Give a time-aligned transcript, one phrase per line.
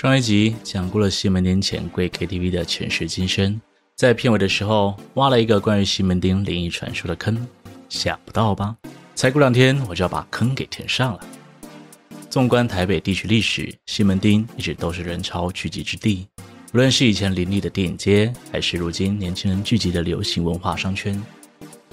[0.00, 3.60] 上一集讲过了西门町钱柜 KTV 的前世今生，
[3.94, 7.46] 在片尾的时候挖了一个关于西门町灵异传说的坑，
[7.90, 8.74] 想不到吧？
[9.14, 11.20] 才过两天我就要把坑给填上了。
[12.30, 16.26] 纵观台北地区历史，西门町一直都是人潮聚集之地，
[16.72, 21.22] 无论是以前林立的电影街，还是如今年轻人聚集的流行文化商圈。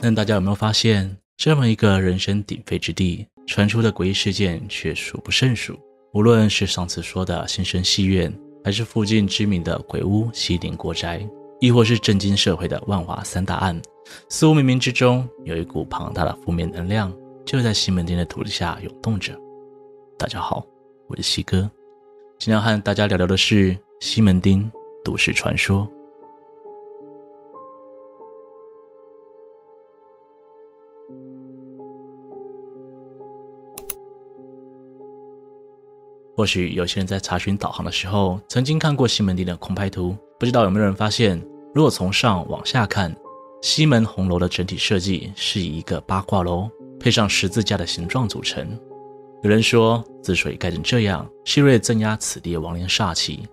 [0.00, 5.78] 但大家有没有发现，这么一个人声鼎沸之地，传出的诡异事件却数不胜数？
[6.12, 8.32] 无论是上次说的新生戏院，
[8.64, 11.24] 还是附近知名的鬼屋西林国宅，
[11.60, 13.80] 亦或是震惊社会的万华三大案，
[14.28, 17.12] 似乎冥冥之中有一股庞大的负面能量，
[17.46, 19.38] 就在西门町的土地下涌动着。
[20.18, 20.66] 大家好，
[21.06, 21.70] 我是西哥，
[22.40, 24.68] 今天和大家聊聊的是西门町
[25.04, 25.88] 都市传说。
[36.40, 41.38] 或许有些人在查询导航的时候，曾经看过西门町的空拍图，不知道有没有人发现，
[41.74, 43.14] 如果从上往下看，
[43.60, 46.66] 西门红楼的整体设计是以一个八卦楼
[46.98, 48.66] 配上十字架的形状组成。
[49.42, 53.46] 有人说，之所以盖成这样，是为了镇压此地的亡灵煞气。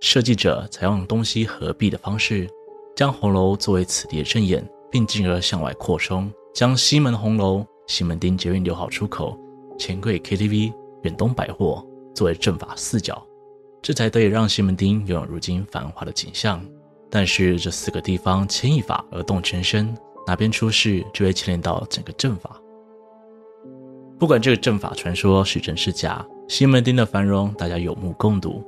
[0.00, 2.48] 设计者采用东西合璧的方式，
[2.94, 9.36] 将红楼作为此地的阵眼，并进而向外扩充，将西门红楼、西门町捷运六号出口、
[9.76, 11.84] 钱柜 KTV、远东百货。
[12.18, 13.24] 作为阵法四角，
[13.80, 16.60] 这才得以让西门町拥有如今繁华的景象。
[17.08, 22.60] 但是这四个地方牵一发而动全身，哪边出事就会牵连到整个阵法。
[24.18, 28.64] 不管这个阵法传说是真是假，西门町的繁荣大家有目共睹。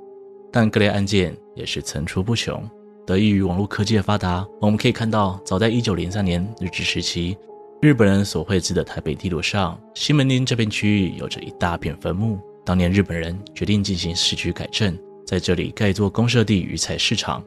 [0.52, 2.62] 但各类案件也是层出不穷。
[3.04, 7.36] 得益于网络科技的发达，我们可以看到，早在1903年日治时期，
[7.82, 12.38] 日本人所绘制的台北地图上，西门町这片区域有着一大片坟墓。
[12.64, 17.44] 当年日本人决定进行市区改正，在这里盖一座公社地鱼菜市场。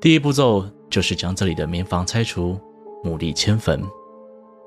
[0.00, 2.58] 第一步骤就是将这里的民房拆除，
[3.04, 3.82] 墓地迁坟。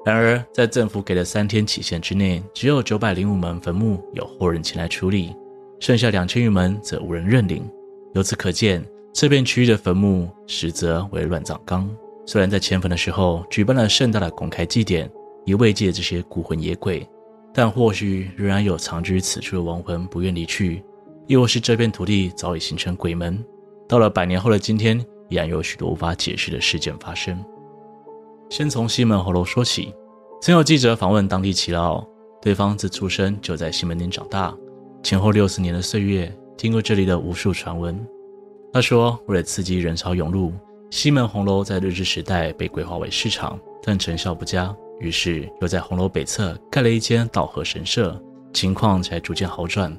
[0.05, 5.35] 然而，在政府给的三天期限之内，只有九百零五门坟墓有后人前来处理，
[5.79, 7.67] 剩下两千余门则无人认领。
[8.13, 11.89] 由此可见，这片区域的坟墓实则为乱葬岗。
[12.28, 15.09] 虽然在迁坟的时候举办了盛大的公开祭典，
[15.44, 17.07] 以慰藉这些孤魂野鬼。
[17.57, 20.83] 但或许仍然有藏居此处的亡魂不愿离去，
[21.25, 23.41] 亦或是这片土地早已形成鬼门。
[23.88, 24.99] 到了百年后的今天，
[25.29, 27.41] 依然有许多无法解释的事件发生。
[28.49, 29.93] 先从西门红楼说起，
[30.41, 32.05] 曾有记者访问当地耆老，
[32.41, 34.53] 对方自出生就在西门町长大，
[35.01, 37.97] 前后六十年的岁月，听过这里的无数传闻。
[38.73, 40.51] 他说，为了刺激人潮涌入，
[40.91, 44.75] 西门红楼在日治时代被规划为市场，但成效不佳。
[45.00, 48.19] 于是又在红楼北侧盖了一间道和神社，
[48.53, 49.95] 情况才逐渐好转。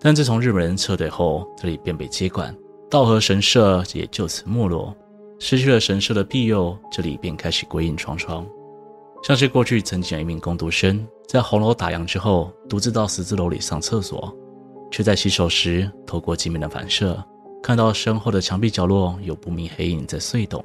[0.00, 2.54] 但自从日本人撤退后，这里便被接管，
[2.90, 4.94] 道和神社也就此没落。
[5.38, 8.46] 失去了神社的庇佑，这里便开始鬼影幢幢。
[9.22, 14.30] 像是过去曾经有一名工读生，在红楼打烊之后，独自到十字楼里上厕所，
[14.90, 17.22] 却在洗手时透过镜面的反射，
[17.62, 20.62] 看到身后的墙壁角落有不明黑影在隧动。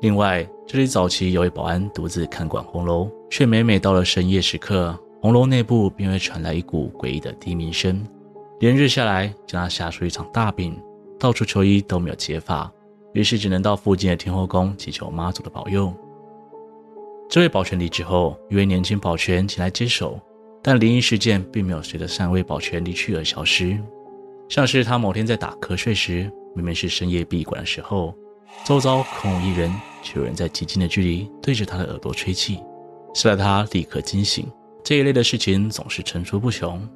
[0.00, 8.00] 另外，这里早期有位保安独自看管红楼，却每每到了深夜时刻，红楼内部便会传来一股诡异的低鸣声。
[8.60, 10.80] 连日下来，将他吓出一场大病，
[11.18, 12.72] 到处求医都没有解法，
[13.12, 15.92] 于是只能到附近的天后宫祈求妈祖的保佑。
[17.28, 20.16] 这位保全离职后，一位年轻保全前来接手，
[20.62, 23.76] 但灵异事件并没有随着上位保全离去而消失。
[24.48, 28.14] 像是他某天在打瞌睡时，明明是深夜闭馆的时候。
[28.64, 29.72] 周遭空无一人，
[30.02, 32.60] 却有人在极近的距离对着他的耳朵吹气，
[33.14, 34.46] 吓得他立刻惊醒。
[34.84, 36.86] 这一类的事情总是层出不穷。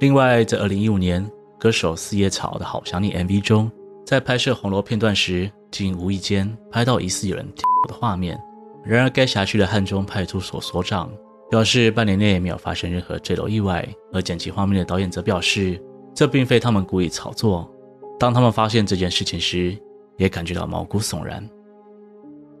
[0.00, 3.70] 另外，在2015年，歌手四叶草的好想你 MV 中，
[4.06, 8.38] 在拍摄红楼片段时，竟无意间拍到疑似有人跳的画面。
[8.84, 11.10] 然而，该辖区的汉中派出所所长
[11.50, 13.86] 表示，半年内没有发生任何坠楼意外。
[14.12, 15.82] 而剪辑画面的导演则表示，
[16.14, 17.70] 这并非他们故意炒作。
[18.18, 19.76] 当他们发现这件事情时，
[20.18, 21.48] 也感觉到毛骨悚然。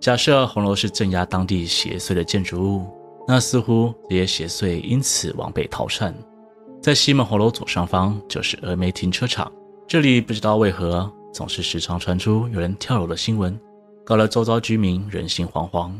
[0.00, 2.86] 假设红楼是镇压当地邪祟的建筑物，
[3.26, 6.14] 那似乎这些邪祟因此往北逃窜。
[6.80, 9.52] 在西门红楼左上方就是峨眉停车场，
[9.88, 13.58] 这里不知道为何总是时常传出有人跳楼的新闻，
[14.04, 15.92] 搞得周遭居民人心惶惶。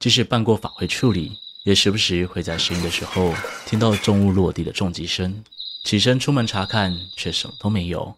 [0.00, 1.30] 即使办过法会处理，
[1.64, 3.32] 也时不时会在深夜的时候
[3.64, 5.32] 听到重物落地的重击声。
[5.84, 8.12] 起身出门查看，却什么都没有。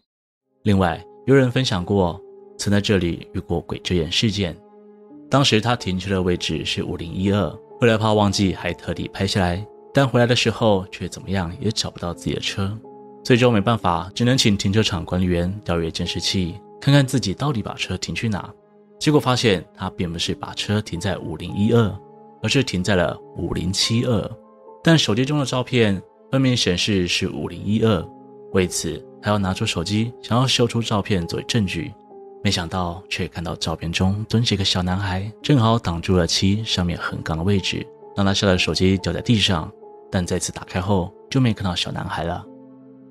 [0.62, 2.18] 另外，有人分享过。
[2.60, 4.54] 曾在这里遇过鬼遮眼事件，
[5.30, 9.66] 当时他停车的位置是五零一二，为了怕忘记，还特地拍下来。
[9.94, 12.78] 但回来的时候却怎么样也找不到自己的车。
[13.24, 18.52] 最终没办法，只能请停车场管理员调阅监视器，看看自己到底把车停去哪。
[18.98, 21.98] 结果发现他并不是把车停在五零一二，
[22.42, 24.30] 而是停在了五零七二。
[24.84, 25.98] 但手机中的照片
[26.30, 28.06] 分明显示是五零一二，
[28.52, 31.90] 为此还要拿出手机想要修出照片作为证据。
[32.42, 39.70] 没想到却看到照片中蹲着一个小男孩，正好挡住了七上面横杠的位置，让他下了手机掉在地上。
[40.10, 42.44] 但再次打开后就没看到小男孩了。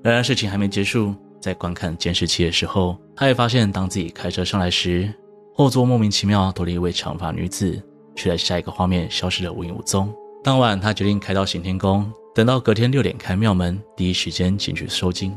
[0.04, 5.14] 然而事情还没结束，在观看监视器的时候，他也发现，当自己开车上来时，
[5.54, 7.82] 后座莫名其妙多了一位长发女子，
[8.16, 10.14] 却在下一个画面消失得无影无踪。
[10.44, 15.36] 当晚，他决定开到行天宫，等到隔天六点开庙门，第一时间进去收金。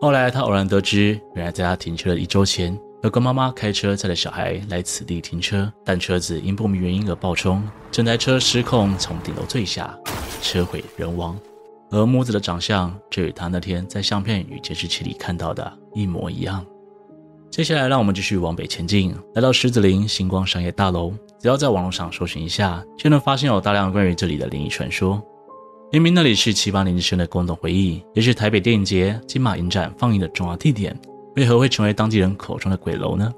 [0.00, 7.62] 后来，他偶然得知，原来在他停车的一周前，有个妈妈开车载着小孩来此地停车，但车子因不明原因而爆冲，
[7.92, 9.94] 整台车失控从顶楼坠下，
[10.40, 11.38] 车毁人亡。
[11.90, 16.64] 而母子的长相，就与他那天在相片与监视器里看到的一模一样。
[17.50, 21.12] 接下来，让我们继续往北前进，来到狮子林星光商业大楼。
[21.38, 25.22] 只要在网络上搜寻一下，就能发现有大量关于这里的灵异传说。
[25.92, 30.98] 明明那里是七八年级生的共同回忆，也是台北电影节、金马影展放映的重要地点，
[31.36, 33.32] 为何会成为当地人口中的鬼楼呢？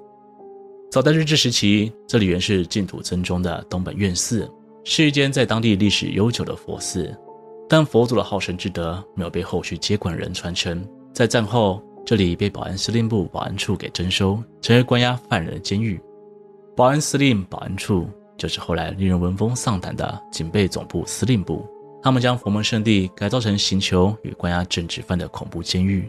[0.90, 4.50] 早在日治时期，这里原是净土僧中的东本愿寺，
[4.84, 7.14] 是一间在当地历史悠久的佛寺。
[7.68, 16.00] 但佛祖的好生之德没有被后续接管人传承，在战后，这里被保安司令部保安处给征收，成为关押犯人的监狱。
[16.76, 18.06] 保安司令保安处
[18.36, 21.66] 就是后来令人闻风丧胆的警备总部司令部。
[22.02, 26.08] 他们将佛门圣地改造成刑求与关押政治犯的恐怖监狱，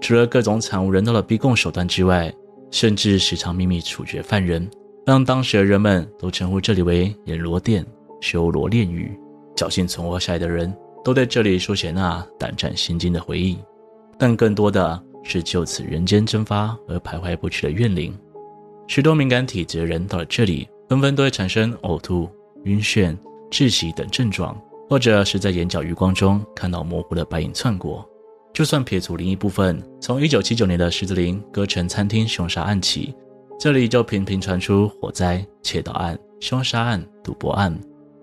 [0.00, 2.32] 除了各种惨无人道的逼供手段之外，
[2.70, 4.68] 甚至时常秘密处决犯人，
[5.06, 7.84] 让当时的人们都称呼这里为阎罗殿、
[8.20, 9.16] 修罗炼狱。
[9.56, 10.74] 侥幸存活下来的人。
[11.04, 13.58] 都在这里书写那胆战心惊的回忆，
[14.18, 18.18] 但更多的是就此人间蒸发而徘徊不去的怨灵。
[18.88, 22.26] 许多敏感体质的人到了这里，纷纷都会产生呕吐、
[22.64, 23.14] 晕眩、
[23.50, 24.58] 窒息等症状，
[24.88, 28.08] 或者是在眼角余光中看到模糊的白影窜过。
[28.54, 33.12] 就算撇除灵异部分，从1979年的狮子林歌城餐厅凶杀案起，
[33.58, 37.76] 这里就频频传出火灾、窃盗案、凶杀案、赌博案。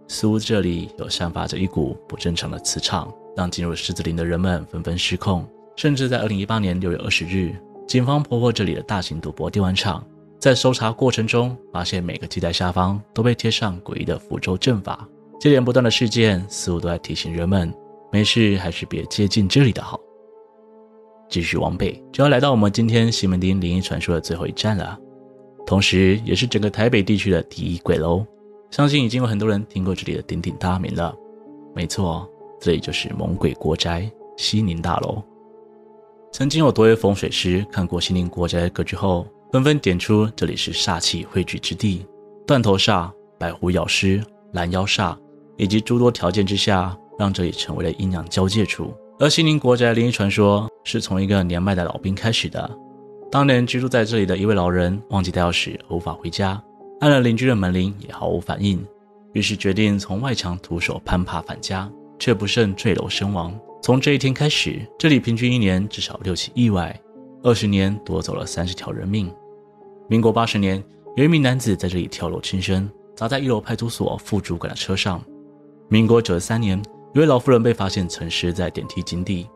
[0.08, 5.46] 似乎这里有散发着一股不正常的磁场，让进入狮子林的人们纷纷失控。
[5.76, 7.54] 甚至在二零一八年六月二十日，
[7.86, 10.02] 警方破获这里的大型赌博电玩场，
[10.40, 15.06] 在搜查过程中，发现每个机台下方都被贴上诡异的符咒阵法。
[15.42, 17.74] 接连不断的事件，似乎都在提醒人们，
[18.14, 20.00] 没事还是别接近这里的好。
[21.32, 25.00] 继续往北，就要来到我们今天西门町灵异传说的最后一站了，
[25.66, 28.24] 同时也是整个台北地区的第一鬼楼。
[28.70, 31.16] 相信已经有很多人听过这里的鼎鼎大名了。
[31.74, 32.30] 没错，
[32.60, 35.24] 这里就是猛鬼国宅西宁大楼。
[36.34, 42.06] 曾经有多位风水师看过西宁国宅的格局后，纷纷点出这里是煞气汇聚之地，
[42.46, 44.24] 断头煞、白虎咬尸、
[44.54, 45.18] 拦腰煞，
[45.58, 48.94] 以及诸多条件之下，让这里成为了阴阳交界处。
[49.22, 52.68] 而西宁国宅灵异传说是从一个年迈的老兵开始的。
[53.32, 56.60] 当年居住在这里的一位老人忘记带钥匙，无法回家。
[57.02, 58.84] 按了邻居的门铃也毫无反应，
[59.34, 61.88] 于是决定从外墙徒手攀爬返家，
[62.18, 63.54] 却不慎坠楼身亡。
[63.84, 67.00] 从这一天开始，这里平均一年至少六起意外，
[67.44, 69.32] 二十年夺走了三十条人命。
[70.10, 70.84] 民国八十年，
[71.16, 75.24] 有一名男子在这里跳楼轻生，砸在一楼派出所副主管的车上。
[75.90, 76.82] 民国九十三年，
[77.14, 79.50] 一位老妇人被发现沉尸在电梯井底，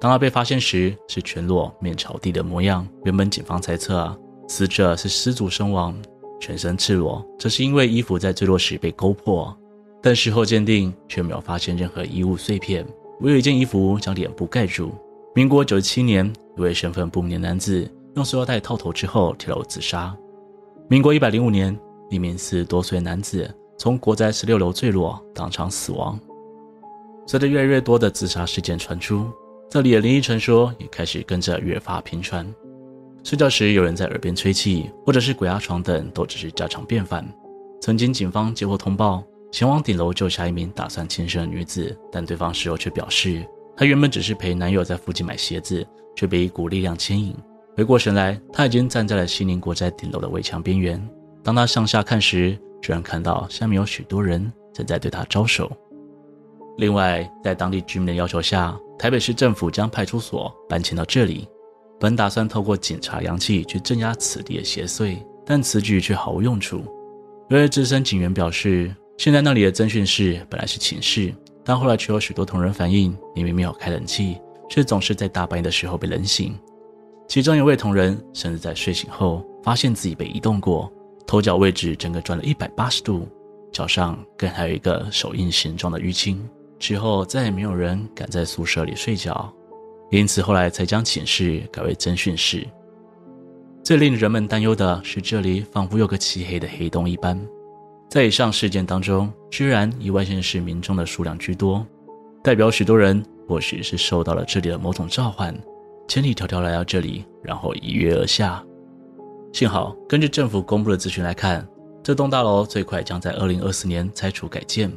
[0.00, 2.88] 当她被发现时是全裸面朝地的模样。
[3.04, 5.94] 原本警方猜测死者是失足身亡。
[6.40, 9.56] 全身赤裸，这是因为衣服在坠落时被勾破，
[10.02, 12.84] 但事后鉴定却没有发现任何衣物碎片，
[13.20, 14.90] 唯有一件衣服将脸部盖住。
[15.36, 16.26] 民国九十七年，
[16.56, 20.12] 一位身份不明的男子用塑料袋套头之后跳楼自杀。
[20.88, 21.78] 民国一百零五年，
[22.10, 26.18] 一名四十多岁的男子从国宅十六楼坠落，当场死亡。
[27.26, 29.30] 随着越来越多的自杀事件传出，
[29.70, 32.46] 这里的灵异传说也开始跟着越发频传。
[33.24, 37.26] 睡觉时有人在耳边吹气，或者是鬼压床等，都只是家常便饭。
[37.80, 45.86] 曾经警方接获通报，前往顶楼救下一名打算轻生的女子，但对方事后却表示，她原本只是陪男友在附近买鞋子，
[46.16, 47.34] 却被一股力量牵引。
[47.76, 51.00] 回过神来，她已经站在了西宁国宅顶楼的围墙边缘。
[51.42, 55.70] 当她向下看时，居然看到下面有许多人正在对她招手。
[56.78, 61.46] 另外，在当地居民的要求下，台北市政府将派出所搬迁到这里。
[62.00, 66.82] 本打算透过警察阳气去镇压此地的邪祟，但此举却毫无用处。
[67.48, 74.38] 有位资深警员表示，现在那里的侦讯室本来是寝室，但后来却有许多同仁反映，里面没有开冷气，
[74.68, 76.58] 却总是在大半夜的时候被冷醒。
[77.28, 80.90] 其中一位同仁甚至在睡醒后发现自己被移动过，
[81.26, 83.28] 头脚位置整个转了一百八十度，
[83.70, 86.42] 脚上更还有一个手印形状的淤青。
[86.82, 89.54] 之后再也没有人敢在宿舍里睡觉，
[90.10, 92.66] 因此后来才将寝室改为侦讯室。
[93.84, 97.40] 最令人们担忧的是，这里仿佛有个漆黑的黑洞一般。
[98.10, 101.86] 在以上事件当中，居然以外县市民众的数量居多，
[102.42, 105.56] 代表许多人或许是受到了这里的某种召唤，
[106.08, 108.60] 千里迢迢来到这里，然后一跃而下。
[109.52, 111.64] 幸好，根据政府公布的资讯来看，
[112.02, 114.92] 这栋大楼最快将在二零二四年拆除改建，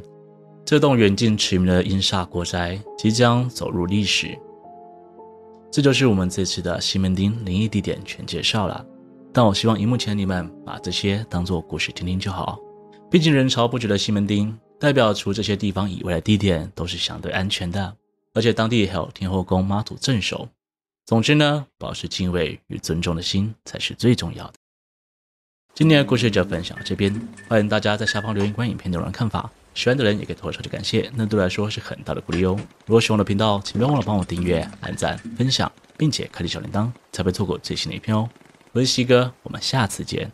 [0.65, 4.36] 这栋远近驰名的阴煞国宅即将走入历史。
[5.72, 8.84] 这就是我们这次的西门町灵异地点全介绍了，
[9.31, 12.57] 但我希望荧幕前的你们把这些当做故事听听就好。
[13.12, 17.95] 毕竟人潮不绝的西门町，代表除这些地方以外的地点都是相对安全的，
[18.34, 20.50] 而且当地还有天后宫妈祖镇守。
[21.05, 24.53] 总之呢，保持敬畏与尊重的心才是最重要的。
[25.75, 27.13] 今天的故事就分享到这边，
[27.48, 32.58] 欢迎大家在下方留言关于影片内容的看法，喜欢的人也可以投个超级感谢，那对我来说是很大的鼓励哦。
[32.86, 38.29] 如果喜欢我的频道，请别忘了帮我订阅、按赞、分享，并且开启小铃铛，才不会错过最新的一篇哦。
[38.72, 40.32] 我是西哥，我们下次见。